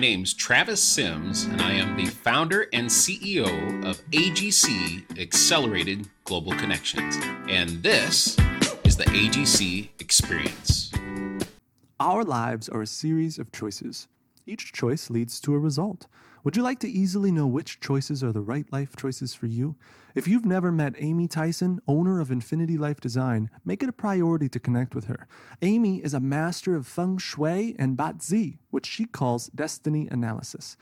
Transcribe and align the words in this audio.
name's 0.00 0.32
Travis 0.32 0.82
Sims, 0.82 1.44
and 1.44 1.60
I 1.60 1.72
am 1.72 1.94
the 1.94 2.06
founder 2.06 2.68
and 2.72 2.88
CEO 2.88 3.84
of 3.84 4.00
AGC 4.12 5.20
Accelerated 5.20 6.08
Global 6.24 6.52
Connections. 6.52 7.18
And 7.50 7.82
this 7.82 8.38
is 8.84 8.96
the 8.96 9.04
AGC 9.04 9.90
Experience. 9.98 10.90
Our 12.00 12.24
lives 12.24 12.70
are 12.70 12.80
a 12.80 12.86
series 12.86 13.38
of 13.38 13.52
choices. 13.52 14.08
Each 14.46 14.72
choice 14.72 15.10
leads 15.10 15.38
to 15.42 15.54
a 15.54 15.58
result. 15.58 16.06
Would 16.42 16.56
you 16.56 16.62
like 16.62 16.78
to 16.78 16.88
easily 16.88 17.30
know 17.30 17.46
which 17.46 17.80
choices 17.80 18.24
are 18.24 18.32
the 18.32 18.40
right 18.40 18.64
life 18.72 18.96
choices 18.96 19.34
for 19.34 19.44
you? 19.44 19.76
If 20.14 20.26
you've 20.26 20.46
never 20.46 20.72
met 20.72 20.94
Amy 20.96 21.28
Tyson, 21.28 21.82
owner 21.86 22.18
of 22.18 22.30
Infinity 22.30 22.78
Life 22.78 22.98
Design, 22.98 23.50
make 23.62 23.82
it 23.82 23.90
a 23.90 23.92
priority 23.92 24.48
to 24.48 24.58
connect 24.58 24.94
with 24.94 25.04
her. 25.04 25.28
Amy 25.60 25.98
is 25.98 26.14
a 26.14 26.20
master 26.20 26.74
of 26.74 26.86
feng 26.86 27.18
shui 27.18 27.76
and 27.78 27.94
Bazi, 27.94 28.56
which 28.70 28.86
she 28.86 29.04
calls 29.04 29.48
destiny 29.48 30.08
analysis. 30.10 30.78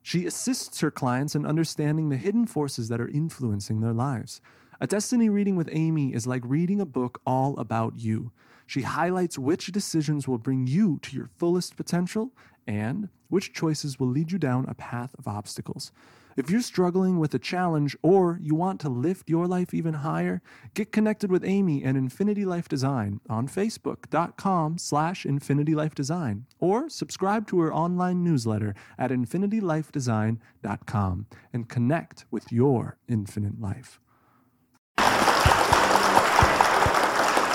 She 0.00 0.26
assists 0.26 0.80
her 0.80 0.92
clients 0.92 1.34
in 1.34 1.44
understanding 1.44 2.08
the 2.08 2.16
hidden 2.16 2.46
forces 2.46 2.88
that 2.88 3.00
are 3.00 3.08
influencing 3.08 3.80
their 3.80 3.92
lives. 3.92 4.40
A 4.80 4.86
destiny 4.86 5.28
reading 5.28 5.56
with 5.56 5.68
Amy 5.72 6.14
is 6.14 6.28
like 6.28 6.42
reading 6.44 6.80
a 6.80 6.86
book 6.86 7.20
all 7.26 7.58
about 7.58 7.94
you. 7.98 8.30
She 8.64 8.82
highlights 8.82 9.36
which 9.36 9.72
decisions 9.72 10.28
will 10.28 10.38
bring 10.38 10.68
you 10.68 11.00
to 11.02 11.16
your 11.16 11.30
fullest 11.36 11.76
potential 11.76 12.32
and 12.70 13.08
which 13.28 13.52
choices 13.52 13.98
will 13.98 14.06
lead 14.06 14.30
you 14.30 14.38
down 14.38 14.64
a 14.68 14.74
path 14.74 15.12
of 15.18 15.26
obstacles. 15.26 15.90
If 16.36 16.48
you're 16.48 16.62
struggling 16.62 17.18
with 17.18 17.34
a 17.34 17.40
challenge 17.40 17.96
or 18.00 18.38
you 18.40 18.54
want 18.54 18.80
to 18.82 18.88
lift 18.88 19.28
your 19.28 19.48
life 19.48 19.74
even 19.74 19.94
higher, 19.94 20.40
get 20.74 20.92
connected 20.92 21.32
with 21.32 21.44
Amy 21.44 21.82
and 21.82 21.98
Infinity 21.98 22.44
Life 22.44 22.68
Design 22.68 23.20
on 23.28 23.48
facebook.com 23.48 24.78
slash 24.78 25.24
infinitylifedesign 25.24 26.42
or 26.60 26.88
subscribe 26.88 27.48
to 27.48 27.58
her 27.60 27.74
online 27.74 28.22
newsletter 28.22 28.76
at 28.96 29.10
infinitylifedesign.com 29.10 31.26
and 31.52 31.68
connect 31.68 32.24
with 32.30 32.52
your 32.52 32.98
infinite 33.08 33.60
life. 33.60 33.98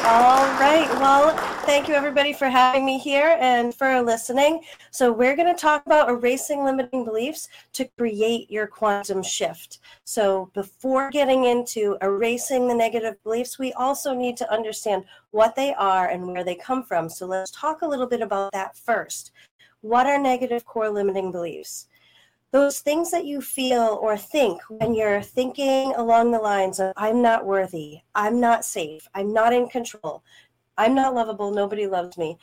All 0.08 0.46
right. 0.60 0.88
Well, 1.00 1.36
thank 1.66 1.88
you 1.88 1.96
everybody 1.96 2.32
for 2.32 2.48
having 2.48 2.86
me 2.86 3.00
here 3.00 3.38
and 3.40 3.74
for 3.74 4.04
listening. 4.04 4.62
So, 4.92 5.12
we're 5.12 5.36
going 5.36 5.52
to 5.52 5.60
talk 5.60 5.84
about 5.88 6.10
erasing 6.10 6.64
limiting 6.64 7.04
beliefs 7.04 7.50
to 7.74 7.90
create 7.98 8.52
your 8.52 8.68
quantum 8.68 9.24
shift. 9.24 9.80
So, 10.04 10.52
before 10.54 11.10
getting 11.10 11.46
into 11.46 11.98
erasing 12.04 12.68
the 12.68 12.76
negative 12.76 13.16
beliefs, 13.24 13.58
we 13.58 13.74
also 13.74 14.14
need 14.14 14.38
to 14.38 14.54
understand 14.54 15.06
what 15.32 15.56
they 15.56 15.74
are 15.74 16.10
and 16.10 16.28
where 16.28 16.44
they 16.44 16.54
come 16.54 16.84
from. 16.84 17.10
So, 17.10 17.26
let's 17.26 17.50
talk 17.50 17.82
a 17.82 17.88
little 17.88 18.08
bit 18.08 18.22
about 18.22 18.52
that 18.52 18.78
first. 18.78 19.32
What 19.82 20.06
are 20.06 20.20
negative 20.20 20.66
core 20.66 20.92
limiting 20.92 21.32
beliefs? 21.32 21.88
Those 22.52 22.80
things 22.80 23.12
that 23.12 23.26
you 23.26 23.42
feel 23.42 24.00
or 24.02 24.16
think 24.18 24.62
when 24.70 24.94
you're 24.94 25.22
thinking 25.22 25.94
along 25.96 26.32
the 26.32 26.40
lines 26.40 26.80
of 26.80 26.94
i'm 26.96 27.22
not 27.22 27.46
worthy. 27.46 28.00
I'm 28.14 28.40
not 28.40 28.64
safe. 28.64 29.08
I'm 29.14 29.34
not 29.34 29.54
in 29.54 29.68
control. 29.68 30.24
I'm 30.78 30.96
not 30.96 31.14
lovable. 31.14 31.52
Nobody 31.52 31.88
loves 31.88 32.18
me. 32.18 32.38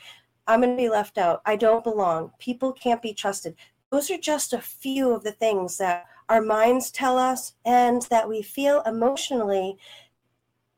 I'm 0.47 0.61
going 0.61 0.75
to 0.75 0.81
be 0.81 0.89
left 0.89 1.17
out. 1.17 1.41
I 1.45 1.55
don't 1.55 1.83
belong. 1.83 2.31
People 2.39 2.73
can't 2.73 3.01
be 3.01 3.13
trusted. 3.13 3.55
Those 3.91 4.09
are 4.11 4.17
just 4.17 4.53
a 4.53 4.59
few 4.59 5.11
of 5.11 5.23
the 5.23 5.31
things 5.31 5.77
that 5.77 6.05
our 6.29 6.41
minds 6.41 6.91
tell 6.91 7.17
us 7.17 7.53
and 7.65 8.01
that 8.09 8.27
we 8.27 8.41
feel 8.41 8.81
emotionally 8.85 9.77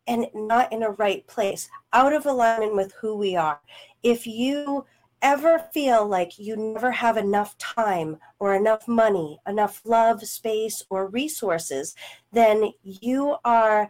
and 0.08 0.28
not 0.34 0.72
in 0.72 0.84
a 0.84 0.92
right 0.92 1.26
place 1.28 1.70
out 1.94 2.14
of 2.14 2.26
alignment 2.26 2.76
with 2.76 2.94
who 2.94 3.16
we 3.16 3.36
are. 3.36 3.60
If 4.04 4.28
you 4.28 4.86
ever 5.26 5.58
feel 5.74 6.06
like 6.08 6.38
you 6.38 6.56
never 6.56 6.92
have 6.92 7.18
enough 7.18 7.58
time 7.58 8.16
or 8.38 8.54
enough 8.54 8.88
money, 8.88 9.40
enough 9.48 9.82
love, 9.84 10.22
space, 10.22 10.84
or 10.92 11.08
resources, 11.08 11.96
then 12.32 12.72
you 12.84 13.36
are 13.44 13.90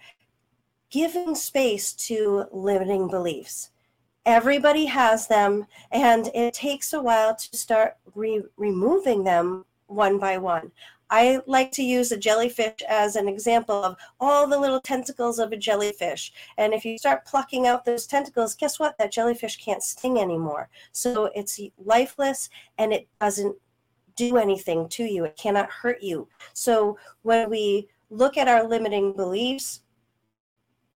giving 0.89 1.35
space 1.35 1.91
to 1.91 2.45
limiting 2.53 3.09
beliefs. 3.09 3.69
Everybody 4.25 4.85
has 4.85 5.27
them, 5.27 5.67
and 5.91 6.29
it 6.33 6.53
takes 6.53 6.93
a 6.93 7.01
while 7.01 7.35
to 7.35 7.57
start 7.57 7.97
re- 8.15 8.41
removing 8.55 9.25
them 9.25 9.65
one 9.87 10.17
by 10.17 10.37
one. 10.37 10.71
I 11.09 11.41
like 11.45 11.71
to 11.73 11.83
use 11.83 12.11
a 12.11 12.17
jellyfish 12.17 12.81
as 12.87 13.15
an 13.15 13.27
example 13.27 13.83
of 13.83 13.95
all 14.19 14.47
the 14.47 14.59
little 14.59 14.81
tentacles 14.81 15.39
of 15.39 15.51
a 15.51 15.57
jellyfish. 15.57 16.33
And 16.57 16.73
if 16.73 16.83
you 16.83 16.97
start 16.97 17.25
plucking 17.25 17.67
out 17.67 17.85
those 17.85 18.07
tentacles, 18.07 18.55
guess 18.55 18.79
what? 18.79 18.97
That 18.97 19.11
jellyfish 19.11 19.57
can't 19.57 19.83
sting 19.83 20.17
anymore. 20.17 20.69
So 20.91 21.29
it's 21.35 21.59
lifeless 21.77 22.49
and 22.77 22.91
it 22.91 23.07
doesn't 23.19 23.55
do 24.15 24.37
anything 24.37 24.87
to 24.87 25.03
you, 25.03 25.25
it 25.25 25.37
cannot 25.37 25.69
hurt 25.69 26.01
you. 26.01 26.27
So 26.53 26.97
when 27.23 27.49
we 27.49 27.89
look 28.09 28.37
at 28.37 28.47
our 28.47 28.65
limiting 28.65 29.13
beliefs, 29.13 29.81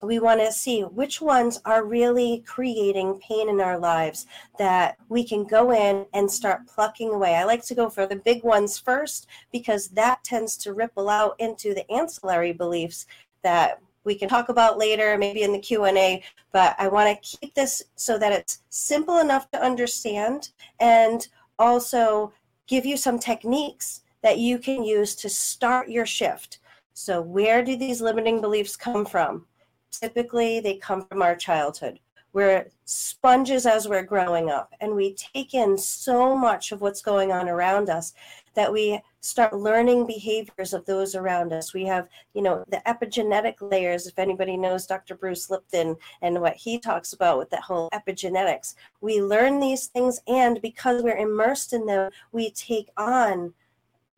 we 0.03 0.21
want 0.21 0.41
to 0.41 0.53
see 0.53 0.83
which 0.83 1.21
ones 1.21 1.61
are 1.65 1.85
really 1.85 2.45
creating 2.47 3.21
pain 3.21 3.49
in 3.49 3.61
our 3.61 3.79
lives 3.79 4.27
that 4.59 4.97
we 5.09 5.25
can 5.25 5.45
go 5.45 5.73
in 5.73 6.07
and 6.15 6.31
start 6.31 6.67
plucking 6.69 7.11
away. 7.11 7.35
I 7.35 7.45
like 7.45 7.65
to 7.67 7.75
go 7.75 7.91
for 7.91 8.07
the 8.07 8.17
big 8.17 8.45
ones 8.45 8.79
first 8.79 9.27
because 9.51 9.89
that 9.89 10.23
tends 10.23 10.57
to 10.59 10.73
ripple 10.73 11.09
out 11.09 11.35
into 11.41 11.75
the 11.75 11.91
ancillary 11.91 12.53
beliefs 12.53 13.07
that 13.43 13.81
we 14.05 14.15
can 14.15 14.29
talk 14.29 14.49
about 14.49 14.79
later 14.79 15.19
maybe 15.19 15.43
in 15.43 15.53
the 15.53 15.59
q&a 15.59 16.23
but 16.51 16.75
i 16.79 16.89
want 16.89 17.09
to 17.11 17.37
keep 17.37 17.55
this 17.55 17.83
so 17.95 18.19
that 18.19 18.33
it's 18.33 18.61
simple 18.71 19.19
enough 19.19 19.51
to 19.51 19.63
understand 19.63 20.51
and 20.81 21.29
also 21.59 22.33
give 22.67 22.87
you 22.87 22.97
some 22.97 23.19
techniques 23.19 24.03
that 24.23 24.39
you 24.39 24.59
can 24.59 24.83
use 24.83 25.15
to 25.15 25.29
start 25.29 25.91
your 25.91 26.07
shift 26.07 26.59
so 26.95 27.21
where 27.21 27.63
do 27.63 27.77
these 27.77 28.01
limiting 28.01 28.41
beliefs 28.41 28.77
come 28.77 29.05
from 29.05 29.45
typically 29.91 30.61
they 30.61 30.77
come 30.77 31.05
from 31.07 31.23
our 31.23 31.37
childhood. 31.37 31.99
We're 32.35 32.69
sponges 32.85 33.65
as 33.65 33.89
we're 33.89 34.03
growing 34.03 34.51
up, 34.51 34.73
and 34.81 34.95
we 34.95 35.15
take 35.15 35.55
in 35.55 35.79
so 35.79 36.37
much 36.37 36.73
of 36.73 36.83
what's 36.83 37.01
going 37.01 37.33
on 37.33 37.49
around 37.49 37.89
us 37.89 38.13
that 38.55 38.73
we 38.73 39.01
start 39.21 39.55
learning 39.55 40.07
behaviors 40.07 40.75
of 40.75 40.85
those 40.85 41.15
around 41.15 41.53
us. 41.53 41.73
We 41.73 41.85
have, 41.87 42.09
you 42.35 42.43
know, 42.43 42.65
the 42.69 42.83
epigenetic 42.87 43.55
layers. 43.61 44.07
If 44.07 44.19
anybody 44.19 44.57
knows 44.57 44.87
Dr. 44.87 45.15
Bruce 45.15 45.49
Lipton 45.49 45.97
and 46.23 46.41
what 46.41 46.57
he 46.57 46.79
talks 46.79 47.13
about 47.13 47.39
with 47.39 47.51
that 47.51 47.63
whole 47.63 47.89
epigenetics, 47.93 48.75
we 49.01 49.23
learn 49.23 49.59
these 49.59 49.87
things, 49.87 50.21
and 50.29 50.61
because 50.61 51.03
we're 51.03 51.17
immersed 51.17 51.73
in 51.73 51.87
them, 51.87 52.11
we 52.31 52.51
take 52.51 52.91
on 52.97 53.55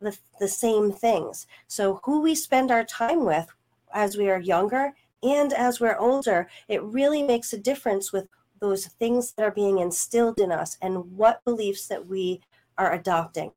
the, 0.00 0.16
the 0.40 0.48
same 0.48 0.90
things. 0.90 1.46
So, 1.68 2.00
who 2.04 2.20
we 2.20 2.34
spend 2.34 2.70
our 2.70 2.84
time 2.84 3.24
with 3.24 3.46
as 3.92 4.16
we 4.16 4.30
are 4.30 4.40
younger 4.40 4.94
and 5.22 5.52
as 5.52 5.80
we're 5.80 5.96
older, 5.96 6.48
it 6.68 6.82
really 6.82 7.22
makes 7.22 7.52
a 7.52 7.58
difference 7.58 8.12
with 8.12 8.28
those 8.60 8.86
things 8.86 9.32
that 9.32 9.42
are 9.44 9.50
being 9.50 9.78
instilled 9.78 10.38
in 10.38 10.52
us 10.52 10.76
and 10.80 11.16
what 11.16 11.44
beliefs 11.44 11.86
that 11.88 12.06
we 12.06 12.40
are 12.78 12.92
adopting. 12.92 13.52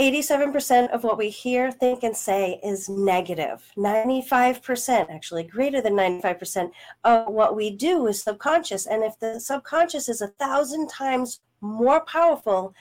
87% 0.00 0.90
of 0.90 1.04
what 1.04 1.16
we 1.16 1.30
hear, 1.30 1.70
think, 1.70 2.02
and 2.02 2.16
say 2.16 2.58
is 2.64 2.88
negative. 2.88 3.64
95%, 3.76 5.08
actually 5.08 5.44
greater 5.44 5.80
than 5.80 5.92
95% 5.92 6.70
of 7.04 7.32
what 7.32 7.54
we 7.54 7.70
do 7.70 8.08
is 8.08 8.20
subconscious. 8.20 8.86
And 8.86 9.04
if 9.04 9.18
the 9.20 9.38
subconscious 9.38 10.08
is 10.08 10.20
a 10.20 10.28
thousand 10.28 10.88
times 10.88 11.40
more 11.60 12.00
powerful 12.06 12.74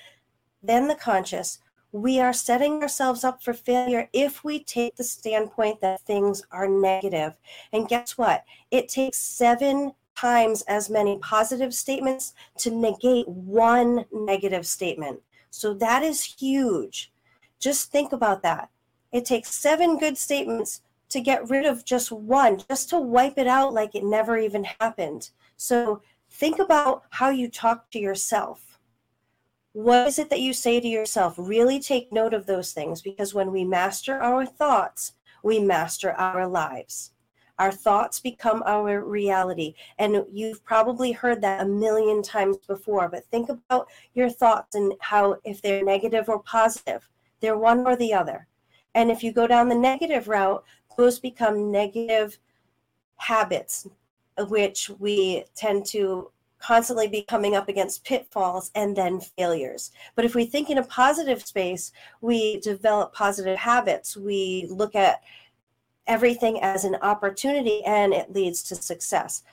than 0.63 0.87
the 0.87 0.95
conscious, 0.95 1.59
we 1.93 2.19
are 2.19 2.33
setting 2.33 2.81
ourselves 2.81 3.23
up 3.23 3.41
for 3.43 3.53
failure 3.53 4.09
if 4.13 4.43
we 4.43 4.63
take 4.63 4.95
the 4.95 5.03
standpoint 5.03 5.79
that 5.79 6.01
things 6.01 6.43
are 6.51 6.67
negative. 6.67 7.37
And 7.71 7.87
guess 7.87 8.17
what? 8.17 8.43
It 8.71 8.89
takes 8.89 9.19
seven 9.19 9.93
times 10.15 10.63
as 10.63 10.89
many 10.89 11.19
positive 11.19 11.71
statements 11.71 12.33
to 12.57 12.71
negate 12.71 13.27
one 13.27 14.05
negative 14.11 14.65
statement. 14.65 15.21
So 15.51 15.75
that 15.75 16.01
is 16.01 16.23
huge. 16.23 17.11
Just 17.59 17.91
think 17.91 18.11
about 18.11 18.41
that. 18.41 18.69
It 19.11 19.23
takes 19.23 19.53
seven 19.53 19.99
good 19.99 20.17
statements 20.17 20.81
to 21.09 21.21
get 21.21 21.47
rid 21.47 21.67
of 21.67 21.85
just 21.85 22.11
one, 22.11 22.59
just 22.67 22.89
to 22.89 22.97
wipe 22.97 23.37
it 23.37 23.45
out 23.45 23.71
like 23.71 23.93
it 23.93 24.03
never 24.03 24.39
even 24.39 24.65
happened. 24.79 25.29
So 25.57 26.01
think 26.31 26.57
about 26.57 27.03
how 27.11 27.29
you 27.29 27.49
talk 27.49 27.91
to 27.91 27.99
yourself 27.99 28.72
what 29.73 30.07
is 30.07 30.19
it 30.19 30.29
that 30.29 30.39
you 30.39 30.53
say 30.53 30.79
to 30.79 30.87
yourself? 30.87 31.35
Really 31.37 31.79
take 31.79 32.13
note 32.13 32.33
of 32.33 32.45
those 32.45 32.71
things 32.71 33.01
because 33.01 33.33
when 33.33 33.51
we 33.51 33.65
master 33.65 34.21
our 34.21 34.45
thoughts, 34.45 35.13
we 35.43 35.59
master 35.59 36.13
our 36.13 36.47
lives. 36.47 37.11
Our 37.59 37.71
thoughts 37.71 38.19
become 38.19 38.63
our 38.65 39.03
reality. 39.03 39.75
And 39.99 40.25
you've 40.31 40.63
probably 40.63 41.11
heard 41.11 41.41
that 41.41 41.61
a 41.61 41.67
million 41.67 42.21
times 42.21 42.57
before, 42.57 43.09
but 43.09 43.25
think 43.25 43.49
about 43.49 43.87
your 44.13 44.29
thoughts 44.29 44.75
and 44.75 44.93
how, 44.99 45.37
if 45.43 45.61
they're 45.61 45.83
negative 45.83 46.29
or 46.29 46.39
positive, 46.43 47.07
they're 47.41 47.57
one 47.57 47.85
or 47.85 47.95
the 47.95 48.13
other. 48.13 48.47
And 48.95 49.09
if 49.09 49.23
you 49.23 49.31
go 49.31 49.47
down 49.47 49.69
the 49.69 49.75
negative 49.75 50.27
route, 50.27 50.63
those 50.97 51.19
become 51.19 51.71
negative 51.71 52.37
habits, 53.15 53.87
which 54.47 54.89
we 54.99 55.45
tend 55.55 55.85
to 55.87 56.31
constantly 56.63 57.07
be 57.07 57.21
coming 57.21 57.55
up 57.55 57.67
against 57.67 58.05
pitfalls 58.05 58.71
and 58.73 58.95
then 58.95 59.19
failures. 59.19 59.91
But 60.15 60.23
if 60.23 60.33
we 60.33 60.45
think 60.45 60.69
in 60.69 60.77
a 60.77 60.83
positive 60.83 61.45
space, 61.45 61.91
we 62.21 62.59
develop 62.61 63.13
positive 63.13 63.57
habits. 63.57 64.15
We 64.15 64.67
look 64.69 64.95
at 64.95 65.21
everything 66.07 66.61
as 66.61 66.85
an 66.85 66.95
opportunity 67.01 67.83
and 67.83 68.13
it 68.13 68.33
leads 68.33 68.63
to 68.63 68.75
success. 68.75 69.43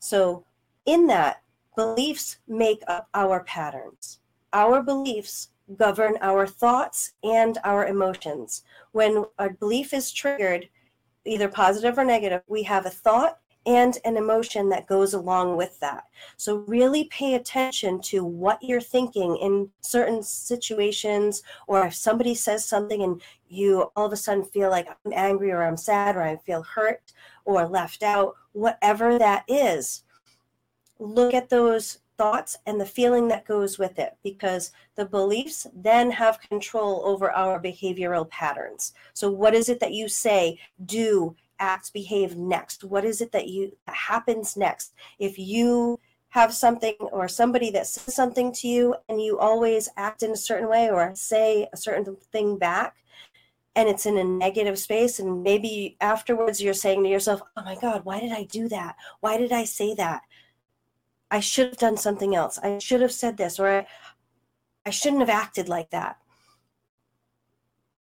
So, 0.00 0.44
in 0.84 1.06
that, 1.08 1.42
beliefs 1.76 2.38
make 2.48 2.82
up 2.88 3.08
our 3.14 3.44
patterns. 3.44 4.18
Our 4.52 4.82
beliefs 4.82 5.50
govern 5.76 6.16
our 6.20 6.46
thoughts 6.46 7.12
and 7.22 7.58
our 7.62 7.86
emotions. 7.86 8.64
When 8.92 9.26
a 9.38 9.50
belief 9.50 9.92
is 9.92 10.10
triggered, 10.10 10.68
either 11.24 11.48
positive 11.48 11.98
or 11.98 12.04
negative, 12.04 12.42
we 12.48 12.62
have 12.64 12.86
a 12.86 12.90
thought 12.90 13.38
and 13.66 13.98
an 14.04 14.16
emotion 14.16 14.68
that 14.70 14.86
goes 14.86 15.14
along 15.14 15.56
with 15.56 15.78
that. 15.80 16.04
So, 16.36 16.64
really 16.66 17.04
pay 17.04 17.34
attention 17.34 18.00
to 18.02 18.24
what 18.24 18.62
you're 18.62 18.80
thinking 18.80 19.36
in 19.36 19.70
certain 19.80 20.22
situations, 20.22 21.42
or 21.66 21.86
if 21.86 21.94
somebody 21.94 22.34
says 22.34 22.64
something 22.64 23.02
and 23.02 23.20
you 23.48 23.90
all 23.96 24.06
of 24.06 24.12
a 24.12 24.16
sudden 24.16 24.44
feel 24.44 24.70
like 24.70 24.88
I'm 24.88 25.12
angry 25.12 25.50
or 25.50 25.62
I'm 25.62 25.76
sad 25.76 26.16
or 26.16 26.22
I 26.22 26.36
feel 26.36 26.62
hurt 26.62 27.12
or 27.44 27.66
left 27.66 28.02
out, 28.02 28.34
whatever 28.52 29.18
that 29.18 29.44
is, 29.48 30.04
look 30.98 31.34
at 31.34 31.48
those 31.48 31.98
thoughts 32.18 32.58
and 32.66 32.80
the 32.80 32.86
feeling 32.86 33.28
that 33.28 33.46
goes 33.46 33.78
with 33.78 33.98
it 33.98 34.16
because 34.24 34.72
the 34.96 35.06
beliefs 35.06 35.66
then 35.72 36.10
have 36.10 36.40
control 36.40 37.02
over 37.04 37.30
our 37.30 37.62
behavioral 37.62 38.28
patterns. 38.28 38.92
So, 39.14 39.30
what 39.30 39.54
is 39.54 39.68
it 39.68 39.80
that 39.80 39.92
you 39.92 40.08
say, 40.08 40.58
do, 40.84 41.36
act, 41.58 41.92
behave 41.92 42.36
next? 42.36 42.84
What 42.84 43.04
is 43.04 43.20
it 43.20 43.32
that 43.32 43.48
you 43.48 43.76
that 43.86 43.94
happens 43.94 44.56
next? 44.56 44.94
If 45.18 45.38
you 45.38 46.00
have 46.30 46.52
something 46.52 46.94
or 47.00 47.26
somebody 47.26 47.70
that 47.70 47.86
says 47.86 48.14
something 48.14 48.52
to 48.52 48.68
you 48.68 48.94
and 49.08 49.20
you 49.20 49.38
always 49.38 49.88
act 49.96 50.22
in 50.22 50.30
a 50.30 50.36
certain 50.36 50.68
way 50.68 50.90
or 50.90 51.12
say 51.14 51.66
a 51.72 51.76
certain 51.76 52.16
thing 52.32 52.58
back 52.58 52.96
and 53.74 53.88
it's 53.88 54.06
in 54.06 54.18
a 54.18 54.24
negative 54.24 54.78
space 54.78 55.18
and 55.18 55.42
maybe 55.42 55.96
afterwards 56.00 56.62
you're 56.62 56.74
saying 56.74 57.02
to 57.02 57.08
yourself 57.08 57.40
oh 57.56 57.64
my 57.64 57.76
god 57.80 58.04
why 58.04 58.20
did 58.20 58.32
i 58.32 58.44
do 58.44 58.68
that? 58.68 58.96
Why 59.20 59.38
did 59.38 59.52
i 59.52 59.64
say 59.64 59.94
that? 59.94 60.22
I 61.30 61.40
should 61.40 61.68
have 61.68 61.78
done 61.78 61.96
something 61.96 62.34
else. 62.34 62.58
I 62.58 62.78
should 62.78 63.02
have 63.02 63.12
said 63.12 63.36
this 63.36 63.58
or 63.58 63.68
i, 63.68 63.86
I 64.84 64.90
shouldn't 64.90 65.20
have 65.20 65.30
acted 65.30 65.68
like 65.68 65.90
that. 65.90 66.18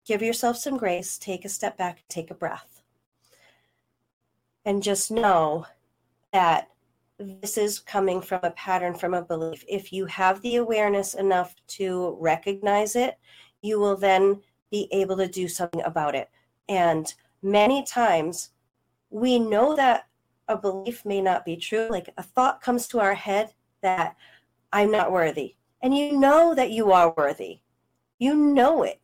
Give 0.05 0.23
yourself 0.23 0.57
some 0.57 0.77
grace 0.77 1.17
take 1.17 1.45
a 1.45 1.49
step 1.49 1.77
back 1.77 2.03
take 2.09 2.31
a 2.31 2.35
breath 2.35 2.76
and 4.67 4.83
just 4.83 5.11
know 5.11 5.65
that 6.33 6.69
this 7.19 7.57
is 7.57 7.79
coming 7.79 8.21
from 8.21 8.41
a 8.43 8.51
pattern, 8.51 8.95
from 8.95 9.15
a 9.15 9.23
belief. 9.23 9.65
If 9.67 9.93
you 9.93 10.05
have 10.07 10.43
the 10.43 10.57
awareness 10.57 11.15
enough 11.15 11.55
to 11.69 12.19
recognize 12.21 12.95
it, 12.97 13.17
you 13.63 13.79
will 13.79 13.97
then 13.97 14.43
be 14.71 14.89
able 14.93 15.17
to 15.17 15.29
do 15.29 15.49
something 15.49 15.81
about 15.83 16.15
it. 16.15 16.29
And 16.69 17.13
many 17.43 17.85
times 17.85 18.51
we 19.09 19.39
know 19.39 19.77
that 19.77 20.09
a 20.49 20.59
belief 20.59 21.05
may 21.07 21.23
not 21.23 21.45
be 21.45 21.57
true. 21.57 21.87
Like 21.89 22.13
a 22.19 22.23
thought 22.23 22.61
comes 22.61 22.87
to 22.89 23.01
our 23.01 23.15
head 23.15 23.55
that 23.83 24.17
I'm 24.73 24.91
not 24.91 25.13
worthy. 25.13 25.55
And 25.81 25.97
you 25.97 26.19
know 26.19 26.55
that 26.55 26.71
you 26.71 26.93
are 26.93 27.15
worthy. 27.17 27.61
You 28.19 28.35
know 28.35 28.83
it. 28.83 29.01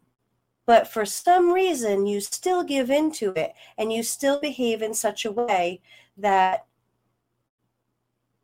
But 0.64 0.86
for 0.86 1.04
some 1.04 1.52
reason, 1.52 2.06
you 2.06 2.20
still 2.20 2.62
give 2.62 2.90
into 2.90 3.32
it 3.32 3.54
and 3.76 3.92
you 3.92 4.02
still 4.02 4.40
behave 4.40 4.80
in 4.80 4.94
such 4.94 5.24
a 5.24 5.32
way 5.32 5.80
that 6.16 6.66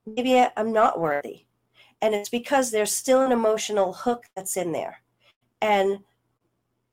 maybe 0.04 0.44
I'm 0.56 0.72
not 0.72 1.00
worthy. 1.00 1.44
And 2.00 2.14
it's 2.14 2.28
because 2.28 2.70
there's 2.70 2.94
still 2.94 3.22
an 3.22 3.32
emotional 3.32 3.92
hook 3.92 4.24
that's 4.34 4.56
in 4.56 4.72
there. 4.72 5.00
And 5.60 6.00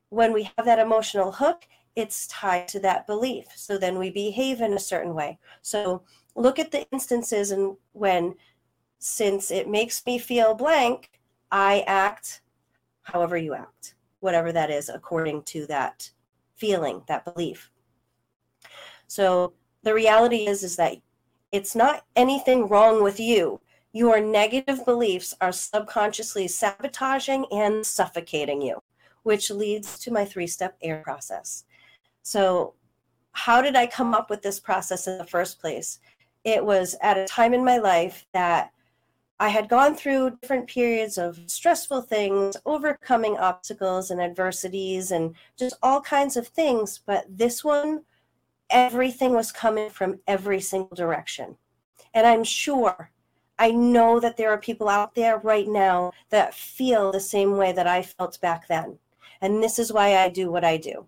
when 0.10 0.32
we 0.32 0.52
have 0.58 0.66
that 0.66 0.80
emotional 0.80 1.32
hook, 1.32 1.68
it's 1.96 2.28
tied 2.28 2.68
to 2.70 2.80
that 2.82 3.08
belief. 3.08 3.46
So 3.56 3.78
then 3.78 3.98
we 3.98 4.10
behave 4.10 4.62
in 4.62 4.74
a 4.74 4.80
certain 4.80 5.16
way. 5.16 5.40
So 5.62 6.04
look 6.36 6.60
at 6.60 6.72
the 6.72 6.88
instances 6.92 7.52
and 7.52 7.78
when, 7.94 8.36
since 9.00 9.50
it 9.50 9.68
makes 9.70 10.06
me 10.06 10.20
feel 10.20 10.54
blank, 10.54 11.10
I 11.52 11.84
act 11.88 12.42
however 13.04 13.38
you 13.38 13.54
act 13.54 13.95
whatever 14.26 14.52
that 14.52 14.70
is 14.70 14.90
according 14.90 15.44
to 15.44 15.66
that 15.68 16.10
feeling, 16.56 17.04
that 17.08 17.24
belief. 17.24 17.72
So 19.08 19.54
the 19.84 19.94
reality 19.94 20.48
is 20.48 20.64
is 20.64 20.76
that 20.76 20.98
it's 21.52 21.76
not 21.76 22.06
anything 22.16 22.68
wrong 22.68 23.02
with 23.04 23.20
you. 23.20 23.62
Your 23.94 24.20
negative 24.20 24.84
beliefs 24.84 25.34
are 25.40 25.54
subconsciously 25.54 26.50
sabotaging 26.50 27.46
and 27.52 27.86
suffocating 27.86 28.62
you, 28.62 28.80
which 29.24 29.50
leads 29.50 29.98
to 30.00 30.12
my 30.12 30.26
three-step 30.26 30.76
AIR 30.82 31.02
process. 31.04 31.64
So 32.24 32.74
how 33.32 33.62
did 33.62 33.76
I 33.76 33.88
come 33.88 34.14
up 34.14 34.30
with 34.30 34.42
this 34.42 34.60
process 34.60 35.08
in 35.08 35.18
the 35.18 35.26
first 35.26 35.62
place? 35.62 36.00
It 36.44 36.66
was 36.66 36.96
at 37.02 37.18
a 37.18 37.26
time 37.26 37.54
in 37.54 37.64
my 37.64 37.78
life 37.78 38.26
that 38.34 38.72
I 39.40 39.50
had 39.50 39.68
gone 39.68 39.96
through 39.96 40.38
different 40.42 40.68
periods 40.68 41.18
of 41.18 41.40
stressful 41.48 42.04
things, 42.04 42.56
overcoming 42.66 43.38
obstacles 43.38 44.10
and 44.10 44.22
adversities, 44.22 45.12
and 45.12 45.36
just 45.58 45.76
all 45.84 46.00
kinds 46.00 46.38
of 46.38 46.48
things. 46.48 47.02
But 47.06 47.26
this 47.30 47.64
one, 47.64 48.04
everything 48.70 49.34
was 49.34 49.52
coming 49.52 49.90
from 49.90 50.20
every 50.26 50.62
single 50.62 50.96
direction. 50.96 51.58
And 52.14 52.26
I'm 52.26 52.46
sure, 52.46 53.12
I 53.60 53.72
know 53.72 54.22
that 54.22 54.38
there 54.38 54.52
are 54.52 54.58
people 54.58 54.88
out 54.88 55.16
there 55.16 55.38
right 55.40 55.68
now 55.68 56.14
that 56.30 56.54
feel 56.54 57.12
the 57.12 57.20
same 57.20 57.58
way 57.58 57.74
that 57.74 57.88
I 57.88 58.02
felt 58.04 58.40
back 58.40 58.68
then. 58.68 59.00
And 59.42 59.62
this 59.62 59.80
is 59.80 59.92
why 59.92 60.16
I 60.16 60.30
do 60.30 60.50
what 60.50 60.64
I 60.64 60.78
do. 60.78 61.08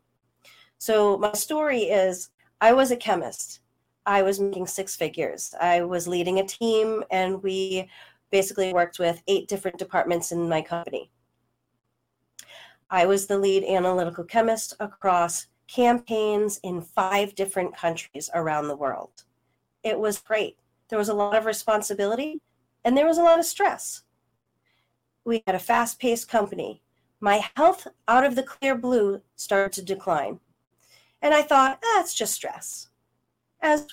So, 0.79 1.17
my 1.17 1.31
story 1.31 1.83
is 1.83 2.29
I 2.59 2.73
was 2.73 2.91
a 2.91 2.97
chemist. 2.97 3.61
I 4.05 4.21
was 4.21 4.39
making 4.39 4.67
six 4.67 4.95
figures. 4.95 5.53
I 5.59 5.81
was 5.81 6.07
leading 6.07 6.39
a 6.39 6.45
team, 6.45 7.03
and 7.09 7.41
we 7.41 7.89
basically 8.31 8.73
worked 8.73 8.99
with 8.99 9.21
eight 9.27 9.47
different 9.47 9.77
departments 9.77 10.31
in 10.31 10.49
my 10.49 10.61
company. 10.61 11.11
I 12.89 13.05
was 13.05 13.27
the 13.27 13.37
lead 13.37 13.63
analytical 13.63 14.23
chemist 14.23 14.73
across 14.79 15.47
campaigns 15.67 16.59
in 16.63 16.81
five 16.81 17.35
different 17.35 17.75
countries 17.75 18.29
around 18.33 18.67
the 18.67 18.75
world. 18.75 19.23
It 19.83 19.99
was 19.99 20.19
great. 20.19 20.57
There 20.89 20.99
was 20.99 21.09
a 21.09 21.13
lot 21.13 21.35
of 21.35 21.45
responsibility 21.45 22.41
and 22.85 22.95
there 22.95 23.05
was 23.05 23.17
a 23.17 23.23
lot 23.23 23.39
of 23.39 23.45
stress. 23.45 24.03
We 25.25 25.43
had 25.45 25.55
a 25.55 25.59
fast 25.59 25.99
paced 25.99 26.29
company. 26.29 26.81
My 27.19 27.41
health 27.55 27.87
out 28.07 28.23
of 28.23 28.35
the 28.35 28.43
clear 28.43 28.75
blue 28.75 29.21
started 29.35 29.73
to 29.73 29.81
decline. 29.81 30.39
And 31.21 31.33
I 31.33 31.41
thought, 31.41 31.79
ah, 31.83 32.05
just 32.13 32.33
stress. 32.33 32.87
As 33.59 33.87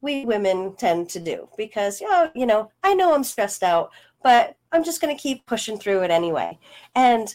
we 0.00 0.24
women 0.24 0.74
tend 0.76 1.08
to 1.10 1.20
do 1.20 1.48
because 1.56 2.02
oh, 2.04 2.30
you 2.34 2.46
know 2.46 2.70
i 2.82 2.94
know 2.94 3.14
i'm 3.14 3.24
stressed 3.24 3.62
out 3.62 3.90
but 4.22 4.56
i'm 4.72 4.84
just 4.84 5.00
going 5.00 5.14
to 5.14 5.22
keep 5.22 5.44
pushing 5.46 5.78
through 5.78 6.02
it 6.02 6.10
anyway. 6.10 6.58
And 6.94 7.34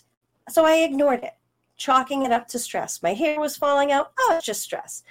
so 0.50 0.66
i 0.66 0.76
ignored 0.78 1.24
it 1.24 1.34
chalking 1.78 2.24
it 2.24 2.32
up 2.32 2.48
to 2.48 2.60
stress. 2.60 3.04
My 3.04 3.14
hair 3.14 3.40
was 3.40 3.58
falling 3.58 3.92
out. 3.92 4.12
Oh 4.18 4.36
it's 4.36 4.46
just 4.46 4.62
stress. 4.62 5.04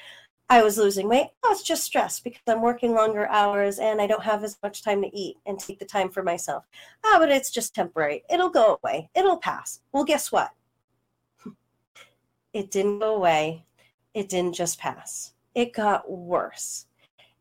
I 0.48 0.62
was 0.62 0.78
losing 0.78 1.08
weight. 1.08 1.28
Oh 1.42 1.52
it's 1.52 1.62
just 1.62 1.84
stress 1.84 2.20
because 2.20 2.42
i'm 2.46 2.62
working 2.62 2.94
longer 2.94 3.26
hours 3.28 3.78
and 3.78 4.00
i 4.00 4.06
don't 4.06 4.22
have 4.22 4.44
as 4.44 4.58
much 4.62 4.82
time 4.82 5.02
to 5.02 5.16
eat 5.16 5.36
and 5.46 5.58
take 5.58 5.78
the 5.78 5.84
time 5.84 6.10
for 6.10 6.22
myself. 6.22 6.64
Oh 7.04 7.16
but 7.18 7.30
it's 7.30 7.50
just 7.50 7.74
temporary. 7.74 8.24
It'll 8.30 8.50
go 8.50 8.78
away. 8.82 9.10
It'll 9.14 9.38
pass. 9.38 9.80
Well 9.92 10.04
guess 10.04 10.32
what? 10.32 10.50
It 12.52 12.70
didn't 12.70 13.00
go 13.00 13.16
away. 13.16 13.64
It 14.14 14.28
didn't 14.28 14.54
just 14.54 14.78
pass. 14.78 15.32
It 15.56 15.72
got 15.72 16.08
worse 16.08 16.86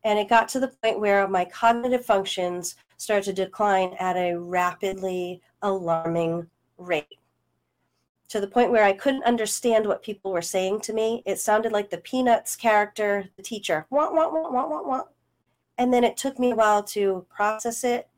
and 0.04 0.18
it 0.18 0.28
got 0.28 0.48
to 0.50 0.60
the 0.60 0.68
point 0.68 1.00
where 1.00 1.26
my 1.26 1.46
cognitive 1.46 2.04
functions 2.04 2.76
started 2.98 3.24
to 3.24 3.44
decline 3.44 3.94
at 3.98 4.16
a 4.16 4.34
rapidly 4.38 5.40
alarming 5.62 6.46
rate. 6.76 7.18
To 8.28 8.40
the 8.40 8.46
point 8.46 8.70
where 8.70 8.84
I 8.84 8.92
couldn't 8.92 9.24
understand 9.24 9.86
what 9.86 10.02
people 10.02 10.30
were 10.30 10.42
saying 10.42 10.80
to 10.82 10.92
me. 10.92 11.22
It 11.24 11.38
sounded 11.38 11.72
like 11.72 11.90
the 11.90 11.98
Peanuts 11.98 12.56
character, 12.56 13.30
the 13.36 13.42
teacher, 13.42 13.86
wah, 13.90 14.10
wah, 14.12 14.28
wah, 14.28 14.50
wah, 14.50 14.68
wah, 14.68 14.82
wah. 14.82 15.04
And 15.78 15.92
then 15.92 16.04
it 16.04 16.16
took 16.16 16.38
me 16.38 16.52
a 16.52 16.54
while 16.54 16.82
to 16.84 17.26
process 17.28 17.82
it, 17.82 18.08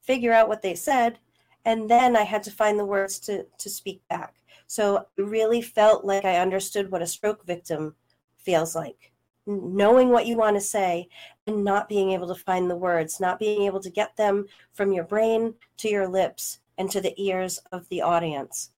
figure 0.00 0.32
out 0.32 0.48
what 0.48 0.62
they 0.62 0.74
said, 0.74 1.18
and 1.64 1.90
then 1.90 2.16
I 2.16 2.22
had 2.22 2.42
to 2.44 2.50
find 2.50 2.78
the 2.78 2.84
words 2.84 3.18
to, 3.20 3.46
to 3.58 3.70
speak 3.70 4.02
back. 4.08 4.34
So 4.66 4.98
I 5.18 5.22
really 5.22 5.62
felt 5.62 6.04
like 6.04 6.24
I 6.24 6.36
understood 6.36 6.90
what 6.90 7.02
a 7.02 7.06
stroke 7.06 7.44
victim 7.44 7.94
feels 8.36 8.74
like 8.74 9.13
knowing 9.46 10.08
what 10.08 10.26
you 10.26 10.36
want 10.36 10.56
to 10.56 10.60
say 10.60 11.08
and 11.46 11.64
not 11.64 11.88
being 11.88 12.12
able 12.12 12.26
to 12.26 12.34
find 12.34 12.70
the 12.70 12.76
words, 12.76 13.20
not 13.20 13.38
being 13.38 13.62
able 13.62 13.80
to 13.80 13.90
get 13.90 14.16
them 14.16 14.46
from 14.72 14.92
your 14.92 15.04
brain 15.04 15.54
to 15.76 15.88
your 15.88 16.08
lips 16.08 16.60
and 16.78 16.90
to 16.90 17.00
the 17.00 17.14
ears 17.22 17.58
of 17.72 17.88
the 17.88 18.02
audience. 18.02 18.70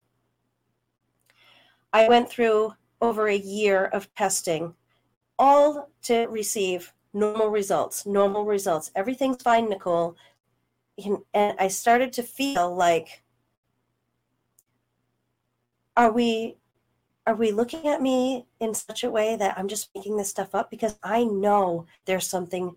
I 1.93 2.09
went 2.09 2.29
through 2.29 2.73
over 3.01 3.27
a 3.27 3.37
year 3.37 3.85
of 3.85 4.13
testing, 4.15 4.73
all 5.39 5.89
to 6.03 6.25
receive 6.27 6.93
normal 7.13 7.47
results, 7.49 8.05
normal 8.05 8.45
results. 8.45 8.91
Everything's 8.95 9.41
fine, 9.41 9.69
Nicole. 9.69 10.17
and 11.33 11.55
I 11.59 11.67
started 11.67 12.11
to 12.13 12.23
feel 12.23 12.75
like, 12.75 13.23
are 15.95 16.11
we 16.11 16.57
are 17.27 17.35
we 17.35 17.51
looking 17.51 17.87
at 17.87 18.01
me 18.01 18.45
in 18.59 18.73
such 18.73 19.03
a 19.03 19.09
way 19.09 19.35
that 19.35 19.57
I'm 19.57 19.67
just 19.67 19.89
making 19.95 20.17
this 20.17 20.29
stuff 20.29 20.53
up? 20.53 20.69
Because 20.69 20.97
I 21.03 21.23
know 21.23 21.85
there's 22.05 22.27
something 22.27 22.75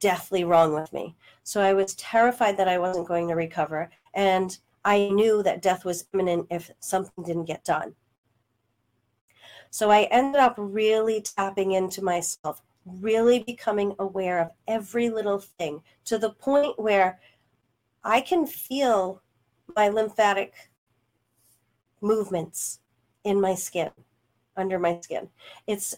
deathly 0.00 0.44
wrong 0.44 0.74
with 0.74 0.92
me. 0.92 1.14
So 1.42 1.60
I 1.60 1.74
was 1.74 1.94
terrified 1.96 2.56
that 2.56 2.68
I 2.68 2.78
wasn't 2.78 3.08
going 3.08 3.28
to 3.28 3.34
recover. 3.34 3.90
And 4.14 4.56
I 4.84 5.10
knew 5.10 5.42
that 5.42 5.60
death 5.60 5.84
was 5.84 6.06
imminent 6.14 6.46
if 6.50 6.70
something 6.80 7.24
didn't 7.24 7.44
get 7.44 7.64
done. 7.64 7.94
So 9.70 9.90
I 9.90 10.04
ended 10.04 10.40
up 10.40 10.54
really 10.56 11.20
tapping 11.20 11.72
into 11.72 12.02
myself, 12.02 12.62
really 12.86 13.40
becoming 13.40 13.94
aware 13.98 14.40
of 14.40 14.50
every 14.66 15.10
little 15.10 15.38
thing 15.38 15.82
to 16.06 16.18
the 16.18 16.30
point 16.30 16.80
where 16.80 17.20
I 18.02 18.22
can 18.22 18.46
feel 18.46 19.22
my 19.76 19.88
lymphatic 19.88 20.54
movements 22.00 22.79
in 23.24 23.40
my 23.40 23.54
skin, 23.54 23.90
under 24.56 24.78
my 24.78 25.00
skin. 25.00 25.28
It's 25.66 25.96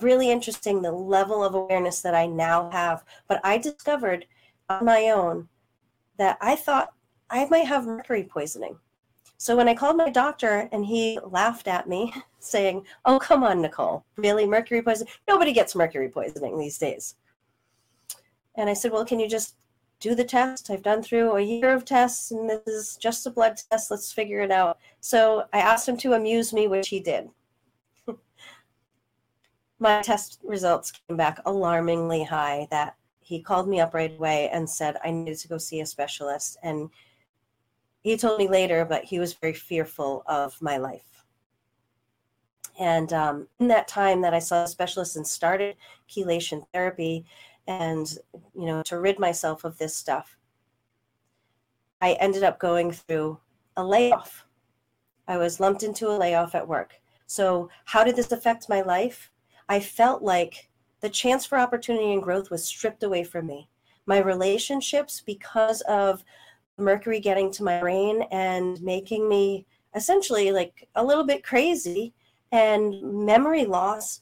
really 0.00 0.30
interesting 0.30 0.82
the 0.82 0.92
level 0.92 1.42
of 1.42 1.54
awareness 1.54 2.00
that 2.02 2.14
I 2.14 2.26
now 2.26 2.70
have. 2.70 3.04
But 3.28 3.40
I 3.44 3.58
discovered 3.58 4.26
on 4.68 4.84
my 4.84 5.10
own 5.10 5.48
that 6.18 6.38
I 6.40 6.56
thought 6.56 6.92
I 7.30 7.46
might 7.46 7.66
have 7.66 7.86
mercury 7.86 8.24
poisoning. 8.24 8.78
So 9.38 9.56
when 9.56 9.68
I 9.68 9.74
called 9.74 9.96
my 9.96 10.08
doctor 10.08 10.68
and 10.70 10.86
he 10.86 11.18
laughed 11.24 11.66
at 11.66 11.88
me, 11.88 12.12
saying, 12.38 12.86
Oh, 13.04 13.18
come 13.18 13.42
on, 13.42 13.60
Nicole, 13.60 14.04
really? 14.16 14.46
Mercury 14.46 14.82
poisoning? 14.82 15.12
Nobody 15.26 15.52
gets 15.52 15.74
mercury 15.74 16.08
poisoning 16.08 16.58
these 16.58 16.78
days. 16.78 17.16
And 18.56 18.68
I 18.68 18.74
said, 18.74 18.92
Well, 18.92 19.04
can 19.04 19.18
you 19.18 19.28
just 19.28 19.56
do 20.02 20.16
the 20.16 20.24
test? 20.24 20.68
I've 20.68 20.82
done 20.82 21.00
through 21.00 21.36
a 21.36 21.40
year 21.40 21.72
of 21.72 21.84
tests 21.84 22.32
and 22.32 22.50
this 22.50 22.66
is 22.66 22.96
just 22.96 23.24
a 23.26 23.30
blood 23.30 23.58
test. 23.70 23.90
Let's 23.90 24.12
figure 24.12 24.40
it 24.40 24.50
out. 24.50 24.78
So 25.00 25.44
I 25.52 25.60
asked 25.60 25.88
him 25.88 25.96
to 25.98 26.14
amuse 26.14 26.52
me, 26.52 26.66
which 26.66 26.88
he 26.88 26.98
did. 26.98 27.28
my 29.78 30.02
test 30.02 30.40
results 30.42 30.90
came 30.90 31.16
back 31.16 31.40
alarmingly 31.46 32.24
high 32.24 32.66
that 32.72 32.96
he 33.20 33.40
called 33.40 33.68
me 33.68 33.78
up 33.78 33.94
right 33.94 34.14
away 34.16 34.50
and 34.52 34.68
said 34.68 34.96
I 35.04 35.12
needed 35.12 35.38
to 35.38 35.48
go 35.48 35.56
see 35.56 35.80
a 35.80 35.86
specialist. 35.86 36.56
And 36.64 36.90
he 38.02 38.16
told 38.16 38.40
me 38.40 38.48
later, 38.48 38.84
but 38.84 39.04
he 39.04 39.20
was 39.20 39.34
very 39.34 39.54
fearful 39.54 40.24
of 40.26 40.60
my 40.60 40.78
life. 40.78 41.24
And 42.80 43.12
um, 43.12 43.46
in 43.60 43.68
that 43.68 43.86
time 43.86 44.22
that 44.22 44.34
I 44.34 44.40
saw 44.40 44.64
a 44.64 44.68
specialist 44.68 45.14
and 45.14 45.26
started 45.26 45.76
chelation 46.08 46.64
therapy, 46.72 47.24
and 47.66 48.18
you 48.54 48.66
know 48.66 48.82
to 48.82 48.98
rid 48.98 49.18
myself 49.18 49.64
of 49.64 49.78
this 49.78 49.96
stuff, 49.96 50.36
I 52.00 52.12
ended 52.14 52.42
up 52.42 52.58
going 52.58 52.92
through 52.92 53.38
a 53.76 53.84
layoff. 53.84 54.44
I 55.28 55.36
was 55.36 55.60
lumped 55.60 55.82
into 55.82 56.08
a 56.08 56.18
layoff 56.18 56.54
at 56.54 56.66
work. 56.66 56.94
So 57.26 57.70
how 57.84 58.04
did 58.04 58.16
this 58.16 58.32
affect 58.32 58.68
my 58.68 58.82
life? 58.82 59.30
I 59.68 59.80
felt 59.80 60.22
like 60.22 60.68
the 61.00 61.08
chance 61.08 61.46
for 61.46 61.58
opportunity 61.58 62.12
and 62.12 62.22
growth 62.22 62.50
was 62.50 62.64
stripped 62.64 63.02
away 63.02 63.24
from 63.24 63.46
me. 63.46 63.68
My 64.06 64.18
relationships, 64.18 65.22
because 65.24 65.80
of 65.82 66.24
Mercury 66.76 67.20
getting 67.20 67.50
to 67.52 67.64
my 67.64 67.80
brain 67.80 68.22
and 68.30 68.80
making 68.82 69.28
me 69.28 69.66
essentially 69.94 70.52
like 70.52 70.88
a 70.94 71.04
little 71.04 71.24
bit 71.24 71.44
crazy 71.44 72.14
and 72.50 73.00
memory 73.02 73.64
loss, 73.64 74.20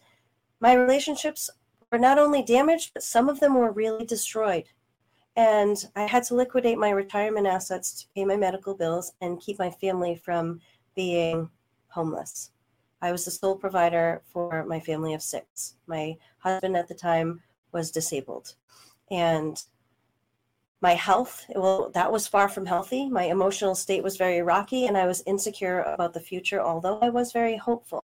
my 0.60 0.74
relationships 0.74 1.50
were 1.90 1.98
not 1.98 2.18
only 2.18 2.42
damaged, 2.42 2.92
but 2.94 3.02
some 3.02 3.28
of 3.28 3.40
them 3.40 3.54
were 3.54 3.72
really 3.72 4.04
destroyed. 4.04 4.64
And 5.36 5.76
I 5.96 6.06
had 6.06 6.24
to 6.24 6.34
liquidate 6.34 6.78
my 6.78 6.90
retirement 6.90 7.46
assets 7.46 7.92
to 8.02 8.08
pay 8.14 8.24
my 8.24 8.36
medical 8.36 8.74
bills 8.74 9.12
and 9.20 9.40
keep 9.40 9.58
my 9.58 9.70
family 9.70 10.14
from 10.14 10.60
being 10.94 11.50
homeless. 11.88 12.50
I 13.02 13.12
was 13.12 13.24
the 13.24 13.30
sole 13.30 13.56
provider 13.56 14.22
for 14.26 14.64
my 14.66 14.80
family 14.80 15.14
of 15.14 15.22
six. 15.22 15.76
My 15.86 16.16
husband 16.38 16.76
at 16.76 16.88
the 16.88 16.94
time 16.94 17.42
was 17.72 17.90
disabled. 17.90 18.54
And 19.10 19.62
my 20.80 20.94
health 20.94 21.44
well 21.54 21.90
that 21.90 22.10
was 22.10 22.26
far 22.26 22.48
from 22.48 22.66
healthy 22.66 23.08
my 23.08 23.24
emotional 23.24 23.74
state 23.74 24.02
was 24.02 24.16
very 24.16 24.40
rocky 24.40 24.86
and 24.86 24.96
i 24.96 25.06
was 25.06 25.22
insecure 25.26 25.82
about 25.82 26.14
the 26.14 26.20
future 26.20 26.60
although 26.60 26.98
i 27.00 27.10
was 27.10 27.32
very 27.32 27.56
hopeful 27.56 28.02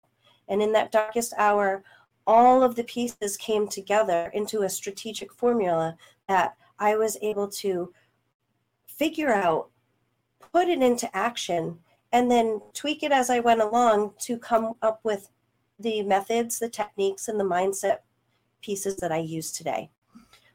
and 0.49 0.63
in 0.63 0.73
that 0.73 0.93
darkest 0.93 1.33
hour 1.39 1.83
all 2.27 2.63
of 2.63 2.75
the 2.75 2.85
pieces 2.85 3.37
came 3.37 3.69
together 3.69 4.31
into 4.35 4.63
a 4.63 4.69
strategic 4.69 5.33
formula 5.33 5.97
that 6.29 6.57
i 6.79 6.97
was 6.97 7.17
able 7.23 7.49
to 7.49 7.93
figure 8.87 9.33
out 9.33 9.71
put 10.53 10.69
it 10.69 10.83
into 10.83 11.15
action 11.17 11.79
and 12.13 12.31
then 12.31 12.61
tweak 12.75 13.03
it 13.03 13.13
as 13.13 13.31
i 13.31 13.41
went 13.41 13.61
along 13.61 14.13
to 14.19 14.39
come 14.39 14.75
up 14.83 15.01
with 15.03 15.31
the 15.79 16.03
methods 16.03 16.59
the 16.59 16.69
techniques 16.69 17.29
and 17.29 17.39
the 17.39 17.45
mindset 17.45 17.99
pieces 18.63 18.97
that 18.97 19.13
i 19.13 19.19
use 19.19 19.53
today 19.53 19.91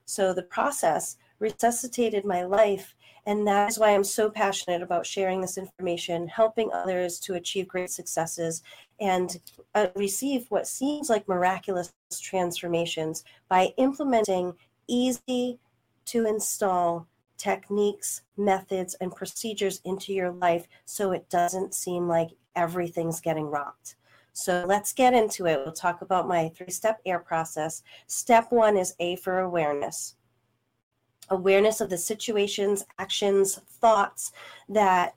so 0.06 0.34
the 0.34 0.44
process 0.44 1.18
resuscitated 1.42 2.24
my 2.24 2.44
life. 2.44 2.96
And 3.26 3.46
that 3.48 3.70
is 3.70 3.78
why 3.78 3.94
I'm 3.94 4.04
so 4.04 4.30
passionate 4.30 4.82
about 4.82 5.06
sharing 5.06 5.42
this 5.42 5.58
information, 5.58 6.28
helping 6.28 6.72
others 6.74 7.20
to 7.22 7.36
achieve 7.36 7.68
great 7.68 7.92
successes 7.92 8.64
and 9.00 9.40
uh, 9.76 9.88
receive 9.96 10.46
what 10.50 10.68
seems 10.68 11.10
like 11.10 11.28
miraculous 11.28 11.94
transformations 12.20 13.24
by 13.48 13.74
implementing 13.78 14.54
easy 14.88 15.60
to 16.06 16.26
install 16.26 17.08
techniques, 17.38 18.22
methods, 18.38 18.96
and 18.96 19.16
procedures 19.16 19.82
into 19.86 20.14
your 20.14 20.32
life 20.32 20.68
so 20.86 21.12
it 21.12 21.30
doesn't 21.30 21.74
seem 21.74 22.08
like 22.08 22.30
everything's 22.56 23.22
getting 23.22 23.46
rocked. 23.46 23.96
So 24.34 24.66
let's 24.68 24.94
get 24.94 25.14
into 25.14 25.46
it. 25.46 25.60
We'll 25.64 25.74
talk 25.74 26.02
about 26.02 26.28
my 26.28 26.50
three 26.50 26.72
step 26.72 27.02
AIR 27.06 27.20
process. 27.20 27.84
Step 28.08 28.52
one 28.52 28.78
is 28.78 28.96
A 29.00 29.16
for 29.18 29.40
awareness 29.40 30.16
awareness 31.32 31.82
of 31.82 31.90
the 31.90 31.98
situations, 31.98 32.86
actions, 33.00 33.56
thoughts 33.56 34.32
that 34.70 35.16